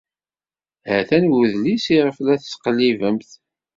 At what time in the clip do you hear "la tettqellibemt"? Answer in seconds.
2.21-3.29